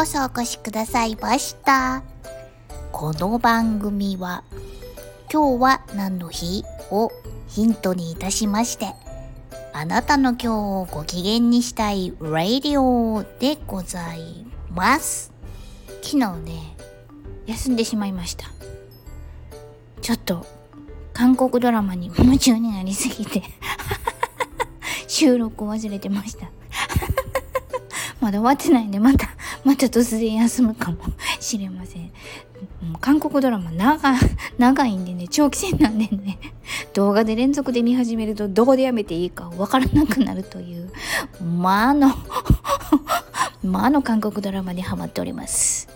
[0.00, 2.02] こそお越しくださいました。
[2.90, 4.44] この番組は、
[5.30, 7.12] 今日は何の日を
[7.48, 8.94] ヒントにいたしまして、
[9.74, 15.34] あなたの今日をご機嫌にしたいラディオでございます。
[16.00, 16.76] 昨日ね、
[17.44, 18.46] 休んでしまいました。
[20.00, 20.46] ちょっと、
[21.12, 23.42] 韓国ドラマに夢中になりすぎて、
[25.06, 26.46] 収録を忘れてました。
[28.18, 29.28] まだ終わってないんで、また、
[29.64, 30.98] また突然休むかも
[31.38, 32.10] しれません。
[33.00, 34.14] 韓国ドラマ長、
[34.58, 36.38] 長いんでね、長期戦なんでね、
[36.94, 40.90] 動画で連続で見始めるとどこでやめていいかわからなくなるという、
[41.42, 42.14] まあの、
[43.62, 45.88] まあの韓国ドラマにハマっております。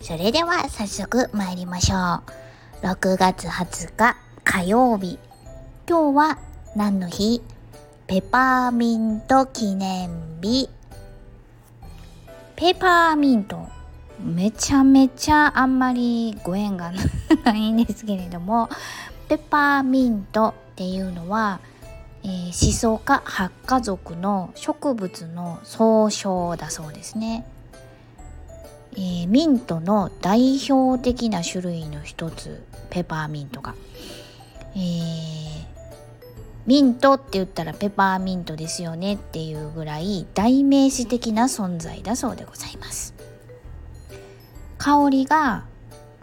[0.00, 2.86] それでは早速参りましょう。
[2.86, 5.18] 6月20日火曜日。
[5.88, 6.38] 今日は
[6.76, 7.42] 何の日？
[8.06, 10.10] ペパーミント記念
[10.40, 10.70] 日。
[12.56, 13.68] ペパーミント。
[14.18, 16.90] めちゃめちゃあんまりご縁が
[17.44, 18.70] ないんですけれども、
[19.28, 21.60] ペパーミントっていうのは、
[22.24, 27.46] えー、シソ科ハッカ属の植物の総称だそうですね。
[28.94, 33.74] えー、ミントの代表的な種類の一つペパーミントが、
[34.74, 35.55] えー、
[36.66, 43.14] ミントって言ったらペパーミントですよねっていうぐらい代名詞的な存在だそうでございます。
[44.78, 45.64] 香りが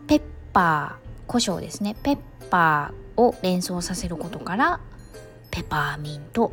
[0.07, 0.21] ペッ
[0.51, 1.95] パー胡椒ですね。
[2.03, 2.17] ペッ
[2.49, 4.81] パーを連想させることから
[5.49, 6.51] ペパーミント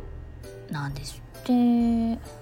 [0.69, 2.41] なんですって。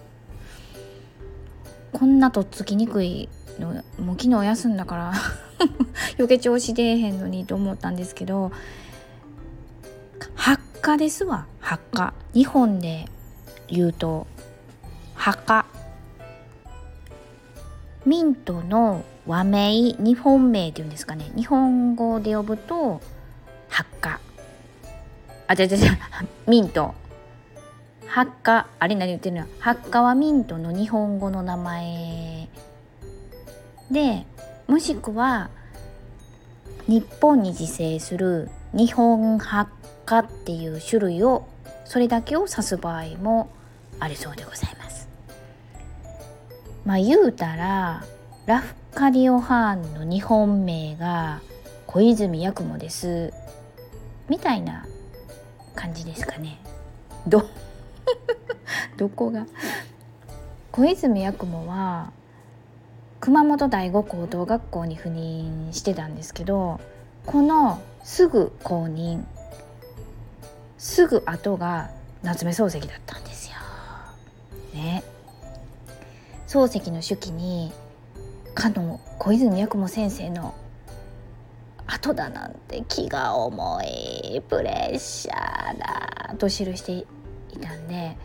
[1.91, 5.13] こんなとっつきにくいのもう昨日休んだから
[6.17, 8.51] 余計調子出えへんのにと思ったんですけど
[10.35, 11.45] 発火ですわ。
[11.59, 12.13] 発火。
[12.33, 13.05] 日本で
[13.67, 14.27] 言うと
[15.13, 15.65] 発火。
[18.05, 21.31] ミントの和名日本名っていうんですかね。
[21.35, 23.01] 日本語で呼ぶと
[23.67, 24.19] 発火。
[25.47, 25.97] あ違う違う違う。
[26.47, 26.95] ミント。
[28.07, 28.67] 発火。
[28.79, 32.47] あれ何言ってるの発火はミントの日本語の名前
[33.91, 34.25] で
[34.67, 35.49] もしくは
[36.89, 39.71] 日本に自生する日本発
[40.05, 41.47] 火っていう種類を
[41.85, 43.51] それだけを指す場合も
[43.99, 45.07] ありそうでございます。
[46.85, 48.03] まあ言うたら
[48.47, 51.41] ラフカリオハーンの日本名が
[51.85, 53.31] 小泉八雲です
[54.27, 54.87] みたいな
[55.75, 56.59] 感じですかね。
[57.27, 57.43] ど
[58.97, 59.45] どこが？
[60.71, 62.11] 小泉八雲は
[63.19, 66.79] 熊本第五高等学校に赴任してたんですけど
[67.25, 69.27] このすぐ後任
[70.77, 71.89] すぐ後が
[72.23, 73.55] 夏目漱石だったんですよ。
[74.73, 75.03] ね。
[76.47, 77.71] 漱石の手記に
[78.55, 80.55] かの小泉八雲先生の
[81.85, 87.05] 後だなんて気が重いプレッシャーだと記してい
[87.59, 88.15] たんで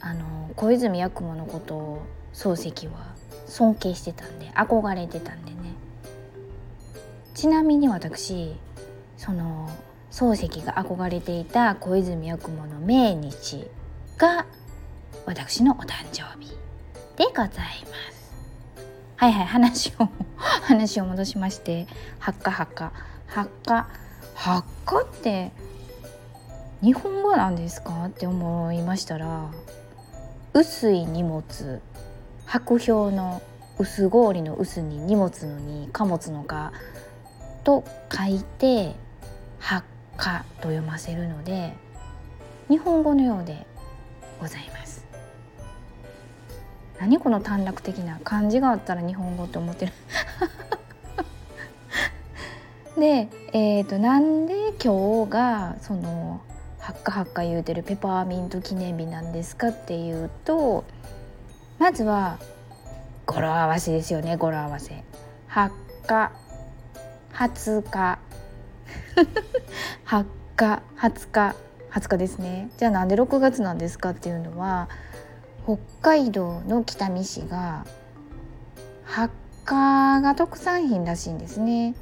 [0.00, 3.14] あの小泉八雲のことを漱石は
[3.46, 5.56] 尊敬してたんで憧れてたんでね。
[7.34, 8.56] ちなみに私
[9.16, 9.70] その
[10.10, 13.70] 漱石が憧れていた小泉八雲の命日
[14.16, 14.46] が
[15.26, 16.50] 私のお誕生日
[17.16, 17.56] でございま
[18.12, 18.16] す。
[19.16, 21.86] はいはい話を 話を戻しまして
[22.18, 22.92] 発火発火
[23.26, 23.86] 発火
[24.34, 25.52] 発火って
[26.82, 29.50] 日本語なんですかって思いましたら
[30.52, 31.42] 薄い荷物
[32.46, 33.42] 白氷の
[33.78, 36.72] 薄氷の薄に荷物のに貨物の貨
[37.64, 38.94] と書いて
[39.58, 39.84] 発
[40.16, 41.74] 火と読ませるので
[42.68, 43.66] 日本語のようで
[44.40, 45.04] ございます。
[46.98, 49.92] 何この短絡的な漢字があったら日本語って思ってる。
[52.98, 56.40] でえー、となんで今日がその
[56.78, 60.84] ハッカハッカ言うてるペパーミント記念日なんですかっていうと
[61.78, 62.38] まずは
[63.26, 65.02] 語呂合わせですよね語呂合わせ。
[65.46, 65.74] 発
[66.06, 66.32] 火
[67.32, 68.18] 20日
[70.04, 71.56] 発火20日
[71.90, 72.70] 20日ですね。
[72.78, 74.88] じゃあなんで6月なんですかっていうのは
[75.64, 77.86] 北海道の北見市が
[79.04, 79.34] 発
[79.64, 81.94] 火が特産品らしいんですね。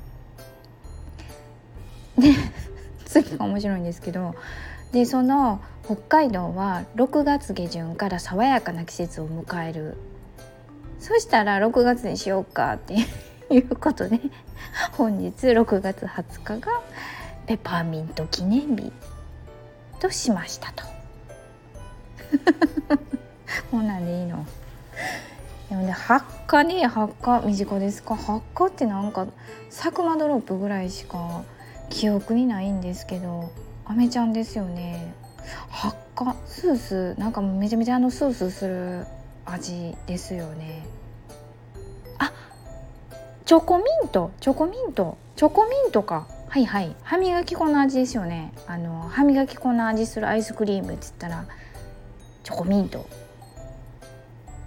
[2.19, 2.33] で
[3.07, 4.35] 次が面白いんですけど
[4.95, 9.97] でその北海道は6月下旬から爽やかな季節を迎える。
[11.01, 12.95] そしたら6月にしようかって
[13.53, 14.21] いうことで
[14.93, 16.81] 本日6月20日が
[17.47, 18.93] ペパーミント記念日
[19.99, 20.85] としましたと。
[23.73, 24.47] こんなんでいいの？
[25.71, 26.87] でもねハッカね？
[26.87, 28.15] ハッカ身近ですか？
[28.15, 29.27] ハッカってなんか
[29.71, 31.43] サクマドロップぐらいしか
[31.91, 33.51] 記憶にないんですけど。
[33.87, 35.15] アメちゃんですよね。
[35.69, 39.07] ハッカスースーなんかめちゃめちゃあのスースーする
[39.45, 40.87] 味ですよね。
[42.19, 42.33] あ
[43.45, 46.27] チョコミントチョコミントチョコミントか。
[46.49, 46.95] はいはい。
[47.03, 48.53] 歯磨き粉の味ですよね。
[48.67, 51.47] あの歯磨き粉の味するアイスクリームって言ったら
[52.43, 53.07] チョコミント。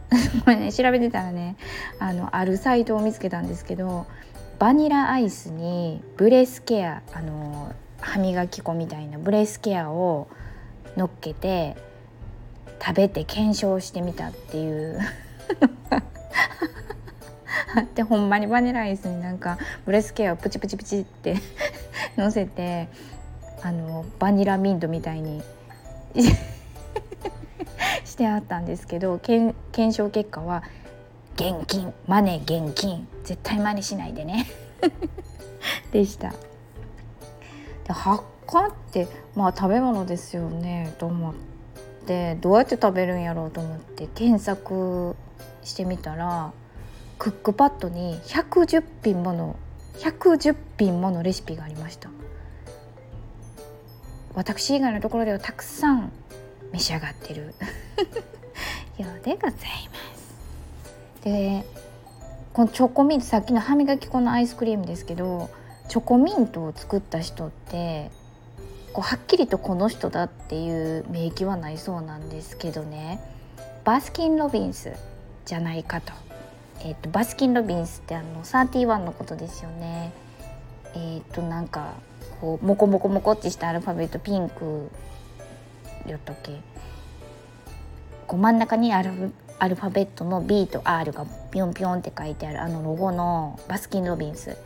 [0.45, 1.57] これね調べてたらね
[1.99, 4.05] あのあるサイトを見つけたんですけど
[4.59, 10.27] バニラアイスにブレスケアあの歯磨き粉みたいなブレスケアを
[10.95, 11.75] 乗っけて
[12.81, 14.99] 食べて検証してみたっていう。
[17.95, 21.35] でほんまにバニラアイスになんかブレスケアをプチプチプチって
[22.17, 22.87] 乗せて
[23.61, 25.43] あのバニラミントみたいに
[28.05, 29.55] してあったんですけど検
[29.91, 30.63] 証結果は
[31.35, 34.47] 現金マネ現金絶対真似しないでね。
[35.91, 36.33] でした。
[37.87, 41.47] で発火ってまあ食べ物ですよねと思って。
[42.07, 45.13] どうやって食べるんやろうと思って検索
[45.61, 46.53] してみたら
[47.19, 49.57] クックパッドに110品もの
[49.95, 52.09] 110品ものレシピがありました。
[54.35, 56.11] 私以外のところではたくさん
[56.71, 57.55] 召し上がってる。
[58.97, 59.57] ようでございま
[60.15, 61.23] す。
[61.23, 61.65] で
[62.53, 65.49] このチョコミントさっきの歯磨き粉のアイスクリームですけど
[65.87, 68.11] チョコミントを作った人って
[68.93, 73.19] こうはっきりとこの人だっていう名義はないそうなんですけどね。
[73.83, 74.91] バスキン・ロビンス
[75.45, 76.11] じゃないかと,、
[76.81, 80.11] えーと、バスキン・ロビンスってあの31のことですよね。
[80.93, 81.93] えっ、ー、となんか
[82.41, 84.89] こうモコモコモコってしたアルファベットピンク
[86.05, 86.51] やったっけ。
[88.25, 94.57] こう真ん中にアルアルファベットの B と R がピョンピョンって書いてあるあのロゴのバスキン・ロビンス。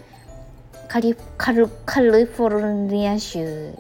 [0.92, 3.74] カリカルカリフォルニア州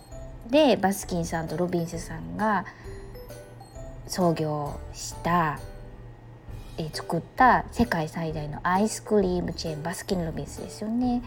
[0.49, 2.63] でバスキンさんとロビンスさんが
[4.07, 5.59] 創業した
[6.77, 11.21] え作った世界最大のアイスクリームチェーンバスキン・ロビンスですよね。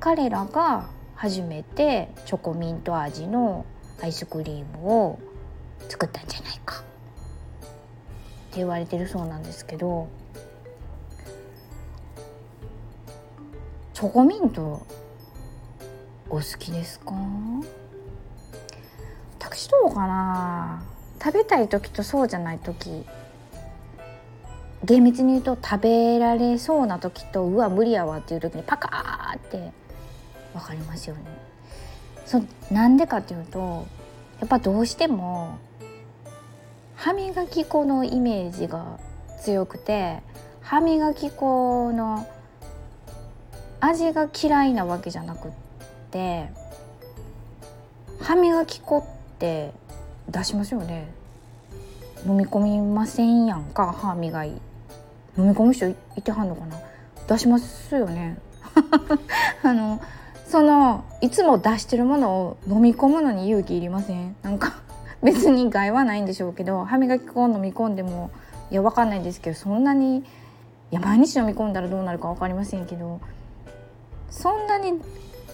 [0.00, 3.66] 彼らが初めてチョコミント味の
[4.00, 5.18] アイスクリームを
[5.90, 10.08] 作ったんじゃないかって言われてるそうなんですけど
[13.96, 14.86] チョコミント
[16.28, 17.14] お好きですか？
[19.38, 20.84] 私どうかな？
[21.18, 23.06] 食べたい時とそうじゃない時。
[24.84, 29.72] 厳密に言うと食べられそうな時とうわ無理やわっていう時にパカーって
[30.52, 31.22] 分かりますよね。
[32.26, 33.86] そなんでかっていうと
[34.40, 35.56] やっぱどうしても
[36.96, 39.00] 歯磨き粉のイメージが
[39.40, 40.22] 強くて
[40.60, 42.26] 歯磨き粉の
[43.86, 45.50] 味が嫌いなわけじゃなくっ
[46.10, 46.48] て
[48.20, 49.04] 歯磨き粉っ
[49.38, 49.72] て
[50.28, 51.08] 出しますよね。
[52.26, 54.48] 飲み込みませんやんか歯磨い
[55.38, 56.76] 飲み込む人いてはんのかな。
[57.28, 58.38] 出しますよね。
[59.62, 60.00] あの
[60.48, 64.34] そのいつも出してるものを飲み込むのに勇気いりません？
[64.42, 64.74] なんか
[65.22, 68.30] 別に害はないんでしょうけど歯磨き粉を飲み込んでも
[68.70, 70.24] いやわかんないんですけどそんなにい
[70.90, 73.20] や毎日飲み込んだらどうなるか分かりませんけど
[74.30, 75.00] そんなに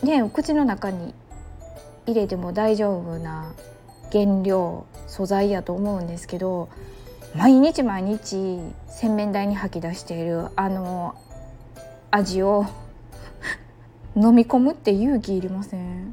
[0.02, 1.14] ねお口の中に
[2.06, 3.52] 入れても大丈夫な
[4.10, 6.68] 原料素材やと思うんですけど
[7.36, 11.14] 毎日毎日洗面台に吐き出しているあの
[12.10, 12.66] 味を
[14.16, 16.12] 飲み込むって勇気いりません？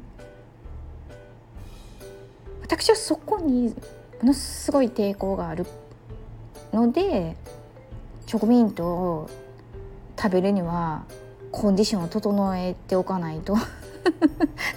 [2.62, 3.74] 私はそこに
[4.22, 5.66] ものすごい抵抗がある
[6.72, 7.36] ので
[8.26, 9.28] チョコミントを
[10.16, 11.02] 食べるには
[11.52, 13.58] コンディションを整えておかないと っ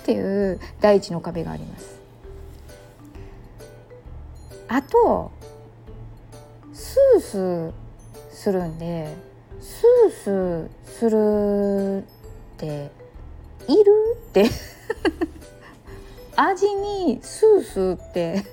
[0.05, 1.99] ていう第一の壁があります。
[4.67, 5.31] あと
[6.73, 7.71] スースー
[8.31, 9.15] するんで
[9.61, 12.91] スースーするって
[13.67, 14.49] いるって
[16.35, 18.43] 味にスースーって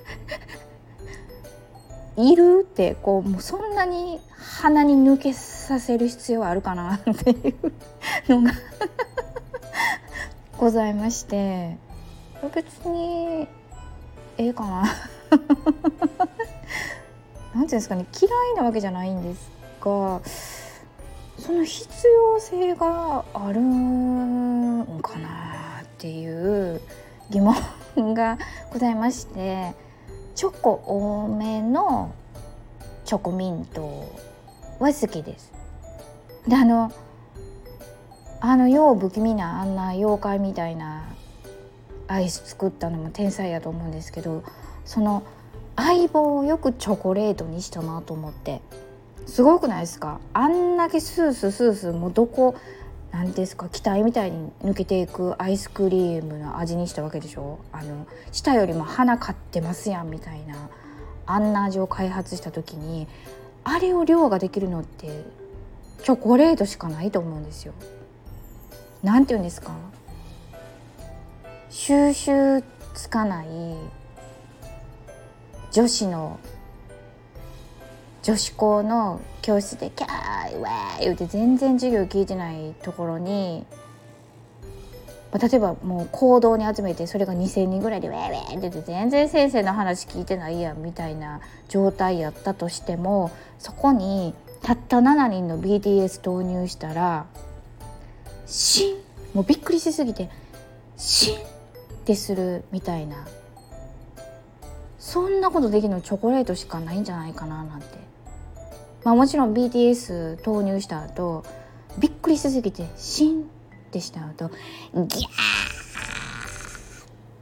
[2.17, 4.21] いるってこうもうそんなに
[4.61, 7.71] 鼻に抜けさせる必要あるかなっていう
[8.29, 8.51] のが
[10.55, 11.77] ございまして。
[12.53, 13.47] 別に
[14.37, 14.83] ええかな。
[14.83, 15.37] なんてい
[17.55, 19.51] うんですかね嫌いなわけじゃないんです
[19.81, 20.21] が
[21.37, 26.81] その必要性があるんかなっていう
[27.31, 28.37] 疑問が
[28.71, 29.73] ございまして。
[30.33, 32.15] チョコ多めの
[33.05, 34.30] チョコミント
[34.81, 35.53] は好きです。
[36.47, 36.91] であの
[38.39, 41.05] あのよう不気味なあんな妖怪みたいな
[42.07, 44.43] アイス作ったのも天才やと思うんですけど
[44.83, 45.23] その
[45.75, 48.61] 相棒をよくチョコレートにしたなと思って。
[49.27, 50.19] すごくないですか？
[50.33, 52.55] あんだけスースースースーもうどこ
[53.11, 57.59] 何ですか機体みたいに抜けていくアイスクリームの味にしたわけでしょ？
[57.71, 60.69] あの舌よりも鼻買ってますやんみたいな
[61.27, 63.07] あんな味を開発した時に
[63.63, 65.23] あれを量ができるのって
[66.03, 67.73] チョコレートしかないと思うんですよ。
[69.03, 69.71] なんて言うんですか？
[71.69, 72.63] 収集
[72.93, 73.47] つかない
[75.71, 76.39] 女子の
[78.23, 83.65] 女子校の教室でキャーウェー言うて全然授業聞いてないところに、
[85.31, 97.25] まあ、例えばもう行動に集めてそれが2,000人ぐらいでウェーウェーって言って全然先生の話聞いてないやんみたいな状態やったとしてもそこにたった7人の BTS 投入したら
[98.45, 98.95] シン！
[99.33, 100.29] もうびっくりしすぎて
[100.97, 101.39] シンっ
[102.03, 103.25] てするみたいな。
[104.99, 107.87] そんなことできるのチョコレートしかないんじゃないかななんて。
[109.03, 111.43] まあ、もちろん BTS 投入した後
[111.97, 113.60] びっくりしすぎてシン！
[113.91, 114.49] ってした後
[114.93, 115.07] ギャーっ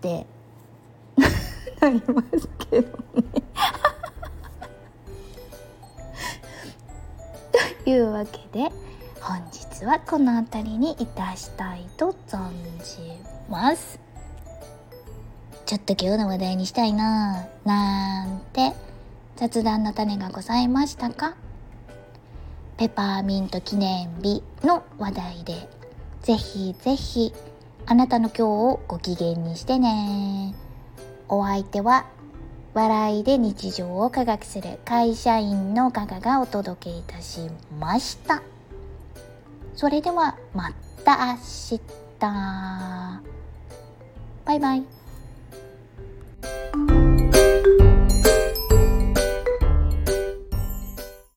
[0.01, 0.25] て
[1.79, 3.23] なりますけどね。
[7.85, 8.71] というわけで
[9.21, 12.49] 本日はこの辺りにいたしたいと存
[12.83, 13.13] じ
[13.47, 13.99] ます。
[15.67, 18.73] ちょっと今日の話題にしたいななんて
[19.35, 21.35] 雑談の種がございましたか？
[22.77, 25.78] ペパーミント記念日の話題で。
[26.23, 27.33] ぜひぜひ
[27.85, 30.53] あなたの今日をご機嫌にしてね。
[31.27, 32.05] お相手は
[32.73, 37.49] 笑いで日常を科学する会社員のガガがお届けいたし
[37.79, 38.43] ました。
[39.75, 40.71] それではま
[41.03, 41.81] た明日。
[44.45, 46.98] バイバイ。